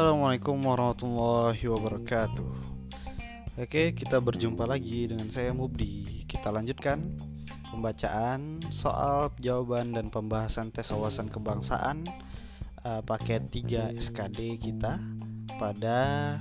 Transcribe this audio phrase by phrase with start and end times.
[0.00, 2.52] Assalamualaikum warahmatullahi wabarakatuh.
[3.60, 6.24] Oke, kita berjumpa lagi dengan saya Mubdi.
[6.24, 7.20] Kita lanjutkan
[7.68, 12.08] pembacaan soal jawaban dan pembahasan tes wawasan kebangsaan
[12.88, 14.96] uh, paket 3 SKD kita
[15.60, 16.40] pada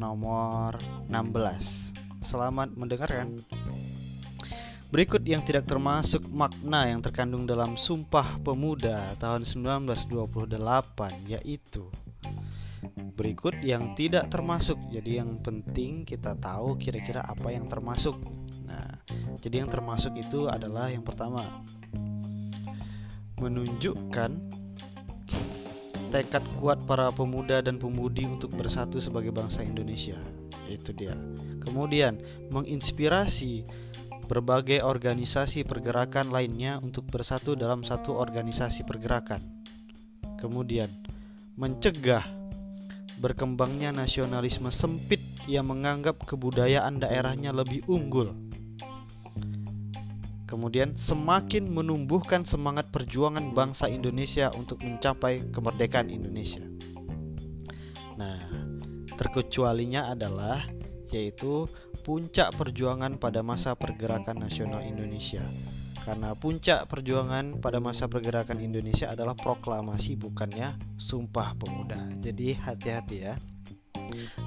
[0.00, 0.72] nomor
[1.12, 2.24] 16.
[2.24, 3.36] Selamat mendengarkan.
[4.88, 10.56] Berikut yang tidak termasuk makna yang terkandung dalam Sumpah Pemuda tahun 1928
[11.28, 11.84] yaitu
[13.14, 14.76] berikut yang tidak termasuk.
[14.90, 18.18] Jadi yang penting kita tahu kira-kira apa yang termasuk.
[18.66, 19.00] Nah,
[19.38, 21.62] jadi yang termasuk itu adalah yang pertama
[23.38, 24.30] menunjukkan
[26.14, 30.18] tekad kuat para pemuda dan pemudi untuk bersatu sebagai bangsa Indonesia.
[30.70, 31.14] Itu dia.
[31.66, 32.18] Kemudian
[32.54, 33.66] menginspirasi
[34.24, 39.42] berbagai organisasi pergerakan lainnya untuk bersatu dalam satu organisasi pergerakan.
[40.40, 40.88] Kemudian
[41.58, 42.43] mencegah
[43.18, 48.34] berkembangnya nasionalisme sempit yang menganggap kebudayaan daerahnya lebih unggul.
[50.44, 56.62] Kemudian semakin menumbuhkan semangat perjuangan bangsa Indonesia untuk mencapai kemerdekaan Indonesia.
[58.14, 58.46] Nah,
[59.18, 60.62] terkecualinya adalah
[61.10, 61.66] yaitu
[62.02, 65.42] puncak perjuangan pada masa pergerakan nasional Indonesia
[66.04, 71.96] karena puncak perjuangan pada masa pergerakan Indonesia adalah proklamasi bukannya Sumpah Pemuda.
[72.20, 73.34] Jadi hati-hati ya.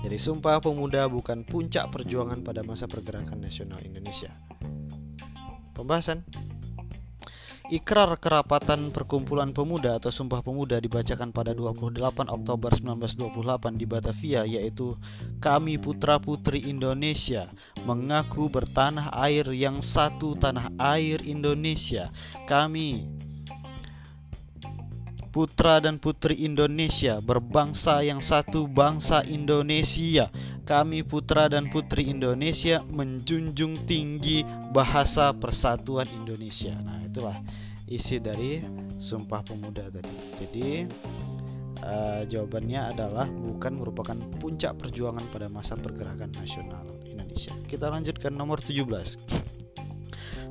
[0.06, 4.30] Jadi Sumpah Pemuda bukan puncak perjuangan pada masa pergerakan nasional Indonesia.
[5.74, 6.22] Pembahasan
[7.68, 12.00] Ikrar Kerapatan Perkumpulan Pemuda atau Sumpah Pemuda dibacakan pada 28
[12.32, 14.96] Oktober 1928 di Batavia yaitu
[15.44, 17.44] Kami putra-putri Indonesia
[17.84, 22.08] mengaku bertanah air yang satu tanah air Indonesia.
[22.48, 23.04] Kami
[25.36, 30.32] putra dan putri Indonesia berbangsa yang satu bangsa Indonesia.
[30.68, 34.44] Kami putra dan putri Indonesia menjunjung tinggi
[34.76, 36.76] bahasa persatuan Indonesia.
[36.84, 37.40] Nah, itulah
[37.88, 38.60] isi dari
[39.00, 40.12] Sumpah Pemuda tadi.
[40.44, 40.68] Jadi
[41.88, 47.56] uh, jawabannya adalah bukan merupakan puncak perjuangan pada masa pergerakan nasional Indonesia.
[47.64, 48.84] Kita lanjutkan nomor 17.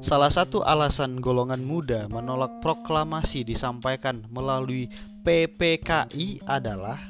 [0.01, 4.89] Salah satu alasan golongan muda menolak proklamasi disampaikan melalui
[5.29, 7.01] PPKI adalah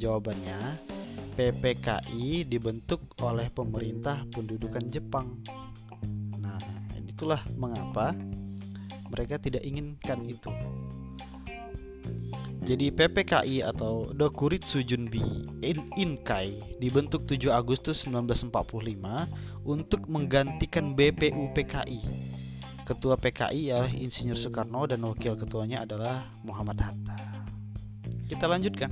[0.00, 0.95] jawabannya
[1.36, 5.36] PPKI dibentuk oleh pemerintah pendudukan Jepang.
[6.40, 6.56] Nah,
[7.04, 8.16] itulah mengapa
[9.12, 10.48] mereka tidak inginkan itu.
[12.66, 15.22] Jadi PPKI atau Dokuritsu Junbi
[15.62, 18.50] In Inkai dibentuk 7 Agustus 1945
[19.62, 22.00] untuk menggantikan BPUPKI.
[22.82, 27.18] Ketua PKI ya Insinyur Soekarno dan wakil ketuanya adalah Muhammad Hatta.
[28.26, 28.90] Kita lanjutkan.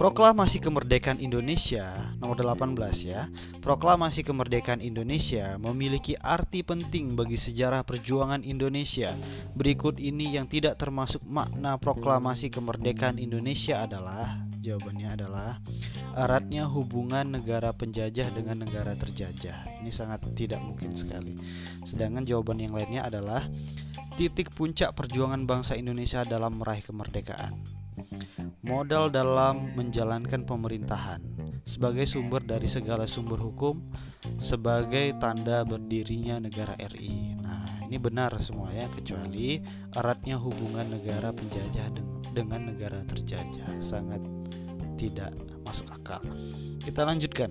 [0.00, 2.72] Proklamasi Kemerdekaan Indonesia nomor 18
[3.04, 3.28] ya.
[3.60, 9.12] Proklamasi Kemerdekaan Indonesia memiliki arti penting bagi sejarah perjuangan Indonesia.
[9.52, 15.60] Berikut ini yang tidak termasuk makna Proklamasi Kemerdekaan Indonesia adalah jawabannya adalah
[16.16, 19.84] eratnya hubungan negara penjajah dengan negara terjajah.
[19.84, 21.36] Ini sangat tidak mungkin sekali.
[21.84, 23.44] Sedangkan jawaban yang lainnya adalah
[24.16, 27.80] titik puncak perjuangan bangsa Indonesia dalam meraih kemerdekaan
[28.60, 31.20] modal dalam menjalankan pemerintahan
[31.64, 33.80] sebagai sumber dari segala sumber hukum
[34.40, 37.40] sebagai tanda berdirinya negara RI.
[37.40, 39.60] Nah, ini benar semua ya kecuali
[39.96, 41.88] eratnya hubungan negara penjajah
[42.32, 44.22] dengan negara terjajah sangat
[45.00, 45.32] tidak
[45.64, 46.20] masuk akal.
[46.84, 47.50] Kita lanjutkan.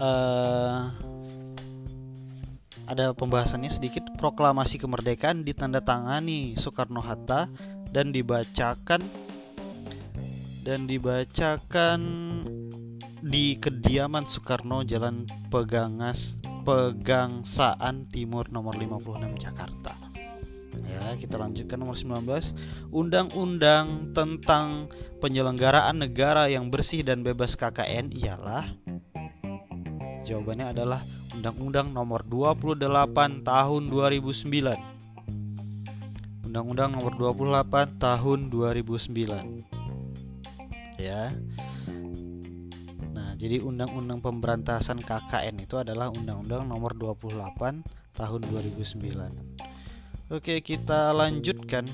[0.00, 0.88] Uh,
[2.90, 7.46] ada pembahasannya sedikit proklamasi kemerdekaan ditandatangani Soekarno Hatta
[7.90, 9.02] dan dibacakan
[10.62, 12.00] dan dibacakan
[13.20, 19.96] di kediaman Soekarno Jalan Pegangas Pegangsaan Timur nomor 56 Jakarta.
[20.84, 22.52] Ya, kita lanjutkan nomor 19.
[22.92, 28.68] Undang-undang tentang penyelenggaraan negara yang bersih dan bebas KKN ialah
[30.30, 31.00] Jawabannya adalah
[31.34, 34.89] Undang-Undang Nomor 28 Tahun 2009.
[36.50, 39.62] Undang-Undang Nomor 28 Tahun 2009.
[40.98, 41.30] Ya.
[43.14, 49.30] Nah, jadi Undang-Undang Pemberantasan KKN itu adalah Undang-Undang Nomor 28 Tahun 2009.
[50.34, 51.86] Oke, kita lanjutkan.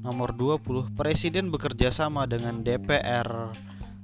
[0.00, 3.52] Nomor 20, Presiden bekerja sama dengan DPR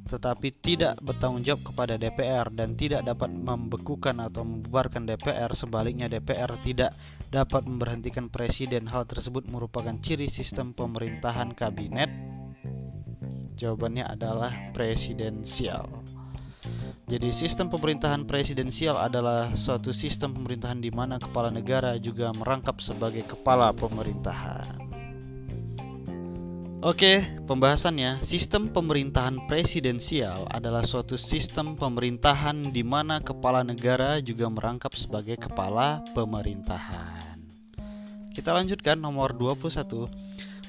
[0.06, 5.50] tetapi tidak bertanggung jawab kepada DPR dan tidak dapat membekukan atau membubarkan DPR.
[5.52, 6.94] Sebaliknya, DPR tidak
[7.34, 8.86] dapat memberhentikan presiden.
[8.86, 12.08] Hal tersebut merupakan ciri sistem pemerintahan kabinet.
[13.58, 15.90] Jawabannya adalah presidensial.
[17.06, 23.22] Jadi sistem pemerintahan presidensial adalah suatu sistem pemerintahan di mana kepala negara juga merangkap sebagai
[23.22, 24.85] kepala pemerintahan.
[26.84, 34.92] Oke, pembahasannya, sistem pemerintahan presidensial adalah suatu sistem pemerintahan di mana kepala negara juga merangkap
[34.92, 37.40] sebagai kepala pemerintahan.
[38.28, 40.04] Kita lanjutkan nomor 21.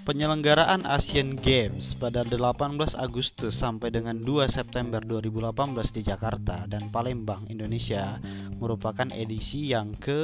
[0.08, 7.44] Penyelenggaraan Asian Games pada 18 Agustus sampai dengan 2 September 2018 di Jakarta dan Palembang,
[7.52, 8.16] Indonesia
[8.64, 10.24] merupakan edisi yang ke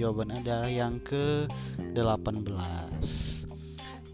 [0.00, 3.33] jawaban adalah yang ke-18.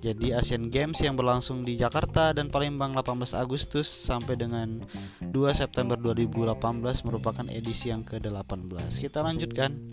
[0.01, 4.81] Jadi Asian Games yang berlangsung di Jakarta dan Palembang 18 Agustus sampai dengan
[5.21, 6.57] 2 September 2018
[7.05, 8.97] merupakan edisi yang ke-18.
[8.97, 9.93] Kita lanjutkan.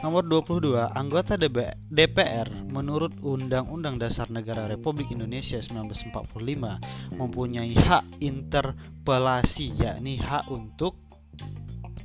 [0.00, 10.16] Nomor 22, anggota DPR menurut Undang-Undang Dasar Negara Republik Indonesia 1945 mempunyai hak interpelasi yakni
[10.16, 10.96] hak untuk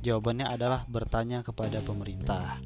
[0.04, 2.60] jawabannya adalah bertanya kepada pemerintah.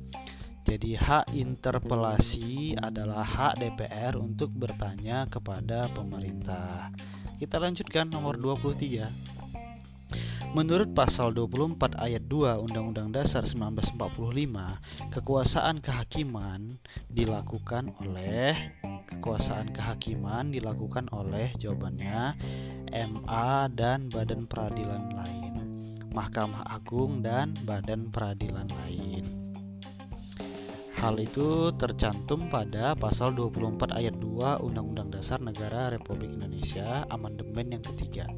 [0.60, 6.92] Jadi hak interpelasi adalah hak DPR untuk bertanya kepada pemerintah.
[7.40, 9.30] Kita lanjutkan nomor 23.
[10.50, 13.94] Menurut pasal 24 ayat 2 Undang-Undang Dasar 1945,
[15.14, 16.66] kekuasaan kehakiman
[17.06, 18.74] dilakukan oleh
[19.10, 22.34] kekuasaan kehakiman dilakukan oleh jawabannya
[22.90, 25.54] MA dan badan peradilan lain,
[26.10, 29.39] Mahkamah Agung dan badan peradilan lain.
[31.00, 37.81] Hal itu tercantum pada pasal 24 ayat 2 Undang-Undang Dasar Negara Republik Indonesia Amandemen yang
[37.81, 38.29] ketiga.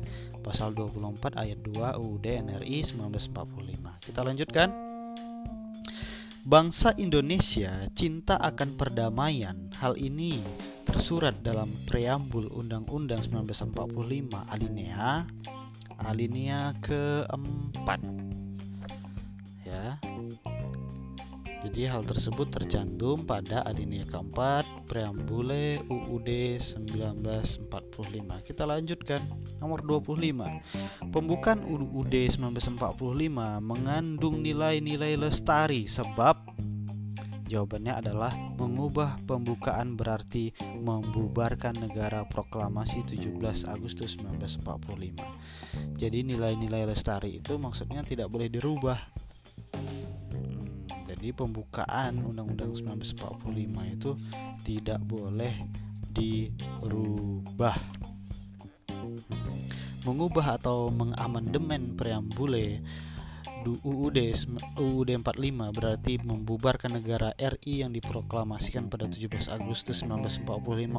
[0.46, 4.06] Pasal 24 ayat 2 UUD NRI 1945.
[4.06, 4.70] Kita lanjutkan.
[6.46, 9.66] Bangsa Indonesia cinta akan perdamaian.
[9.82, 10.38] Hal ini
[10.86, 15.26] tersurat dalam preambul Undang-Undang 1945 alinea
[15.98, 18.06] alinea keempat.
[19.66, 19.98] Ya.
[21.62, 27.70] Jadi hal tersebut tercantum pada alinea keempat preambule UUD 1945.
[28.42, 29.22] Kita lanjutkan
[29.62, 31.14] nomor 25.
[31.14, 36.34] Pembukaan UUD 1945 mengandung nilai-nilai lestari sebab
[37.52, 45.20] Jawabannya adalah mengubah pembukaan berarti membubarkan negara proklamasi 17 Agustus 1945.
[46.00, 48.96] Jadi nilai-nilai lestari itu maksudnya tidak boleh dirubah
[51.22, 54.10] jadi pembukaan Undang-Undang 1945 itu
[54.66, 55.54] tidak boleh
[56.10, 57.78] dirubah.
[60.02, 62.82] Mengubah atau mengamandemen preambule
[63.62, 64.18] UUD
[64.74, 70.42] UUD 45 berarti membubarkan negara RI yang diproklamasikan pada 17 Agustus 1945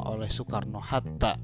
[0.00, 1.36] oleh Soekarno Hatta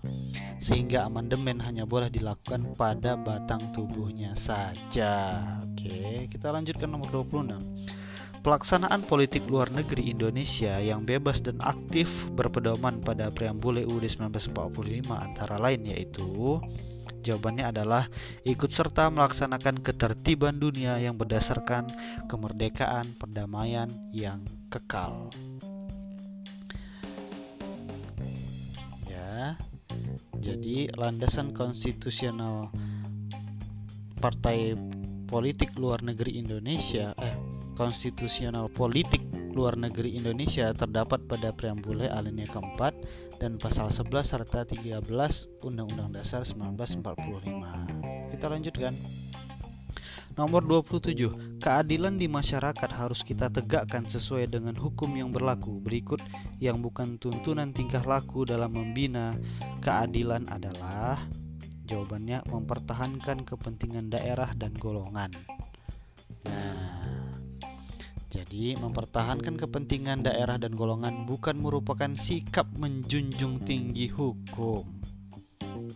[0.57, 5.37] sehingga amandemen hanya boleh dilakukan pada batang tubuhnya saja.
[5.69, 8.01] Oke, kita lanjutkan nomor 26.
[8.41, 15.61] Pelaksanaan politik luar negeri Indonesia yang bebas dan aktif berpedoman pada preambule UUD 1945 antara
[15.61, 16.57] lain yaitu
[17.21, 18.09] Jawabannya adalah
[18.49, 21.85] ikut serta melaksanakan ketertiban dunia yang berdasarkan
[22.33, 24.41] kemerdekaan perdamaian yang
[24.73, 25.29] kekal.
[29.05, 29.61] Ya.
[30.41, 32.73] Jadi landasan konstitusional
[34.17, 34.73] Partai
[35.29, 37.50] Politik Luar Negeri Indonesia eh
[37.81, 39.25] konstitusional politik
[39.57, 42.93] luar negeri Indonesia terdapat pada preambule alinea keempat
[43.41, 45.01] dan pasal 11 serta 13
[45.65, 48.37] Undang-Undang Dasar 1945.
[48.37, 48.93] Kita lanjutkan.
[50.37, 51.57] Nomor 27.
[51.65, 55.81] Keadilan di masyarakat harus kita tegakkan sesuai dengan hukum yang berlaku.
[55.81, 56.21] Berikut
[56.61, 59.33] yang bukan tuntunan tingkah laku dalam membina
[59.81, 61.25] keadilan adalah
[61.89, 65.33] jawabannya mempertahankan kepentingan daerah dan golongan.
[66.47, 66.80] Nah,
[68.31, 74.87] jadi, mempertahankan kepentingan daerah dan golongan bukan merupakan sikap menjunjung tinggi hukum.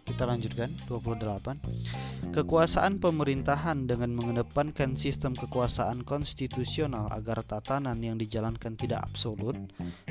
[0.02, 2.34] Kita lanjutkan 28.
[2.34, 9.54] Kekuasaan pemerintahan dengan mengedepankan sistem kekuasaan konstitusional agar tatanan yang dijalankan tidak absolut.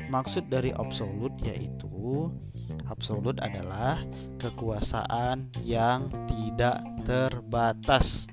[0.08, 2.32] Maksud dari absolut yaitu
[2.88, 4.00] absolut adalah
[4.40, 8.32] kekuasaan yang tidak terbatas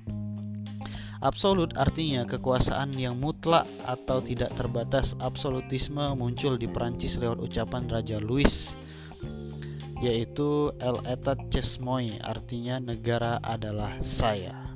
[1.22, 5.14] Absolut artinya kekuasaan yang mutlak atau tidak terbatas.
[5.22, 8.74] Absolutisme muncul di Prancis lewat ucapan Raja Louis
[10.02, 14.66] yaitu El Etat Ches Moi artinya negara adalah saya.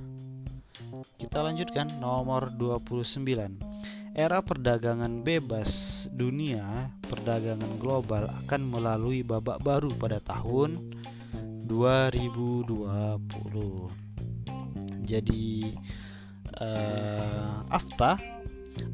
[1.18, 4.14] Kita lanjutkan nomor 29.
[4.14, 10.78] Era perdagangan bebas dunia, perdagangan global akan melalui babak baru pada tahun
[11.66, 12.70] 2020.
[15.04, 15.74] Jadi
[16.60, 18.36] uh, AFTA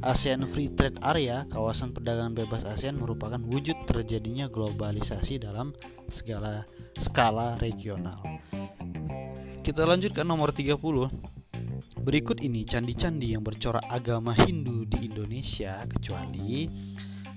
[0.02, 5.74] ASEAN Free Trade Area, kawasan perdagangan bebas ASEAN merupakan wujud terjadinya globalisasi dalam
[6.10, 6.66] segala
[6.98, 8.18] skala regional.
[9.62, 12.02] Kita lanjutkan nomor 30.
[12.02, 16.66] Berikut ini candi-candi yang bercorak agama Hindu di Indonesia kecuali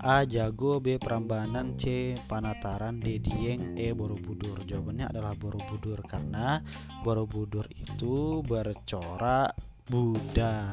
[0.02, 0.26] A.
[0.26, 0.98] Jago B.
[0.98, 2.14] Prambanan C.
[2.30, 3.22] Panataran D.
[3.22, 3.94] Dieng E.
[3.94, 6.62] Borobudur Jawabannya adalah Borobudur karena
[7.02, 10.72] Borobudur itu bercorak Buddha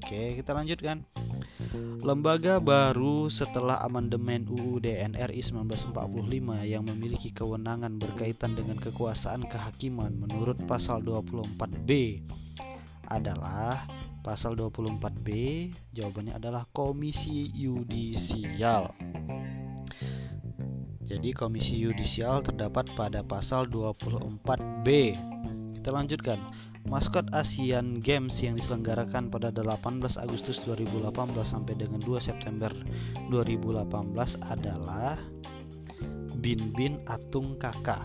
[0.00, 1.04] Oke kita lanjutkan
[2.00, 5.92] Lembaga baru setelah amandemen UUD NRI 1945
[6.64, 12.22] yang memiliki kewenangan berkaitan dengan kekuasaan kehakiman menurut pasal 24B
[13.10, 13.86] adalah
[14.26, 15.30] Pasal 24B
[15.94, 18.90] jawabannya adalah komisi yudisial.
[21.06, 25.14] Jadi komisi yudisial terdapat pada pasal 24B.
[25.86, 26.42] Kita lanjutkan.
[26.90, 31.14] Maskot Asian Games yang diselenggarakan pada 18 Agustus 2018
[31.46, 32.74] sampai dengan 2 September
[33.30, 33.86] 2018
[34.50, 35.14] adalah
[36.42, 38.02] Bin Bin Atung Kakak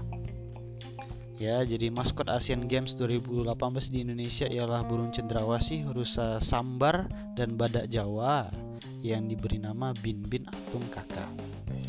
[1.42, 3.50] Ya, jadi maskot Asian Games 2018
[3.90, 8.54] di Indonesia ialah burung cendrawasih, rusa sambar, dan badak Jawa
[9.02, 11.34] yang diberi nama Bin Bin Atung Kakak.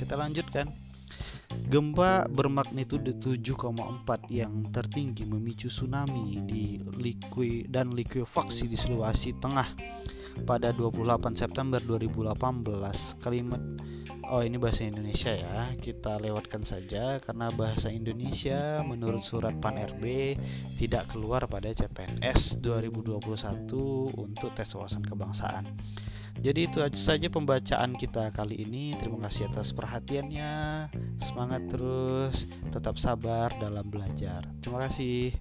[0.00, 0.72] Kita lanjutkan.
[1.72, 9.72] Gempa bermagnitudo 7,4 yang tertinggi memicu tsunami di Likui dan likuifaksi di Sulawesi Tengah
[10.44, 13.24] pada 28 September 2018.
[13.24, 13.60] Kalimat
[14.32, 20.34] Oh ini bahasa Indonesia ya Kita lewatkan saja Karena bahasa Indonesia menurut surat Pan RB
[20.80, 23.20] Tidak keluar pada CPNS 2021
[24.16, 25.68] Untuk tes wawasan kebangsaan
[26.40, 28.96] jadi itu saja pembacaan kita kali ini.
[28.96, 30.88] Terima kasih atas perhatiannya.
[31.20, 34.48] Semangat terus, tetap sabar dalam belajar.
[34.64, 35.36] Terima kasih.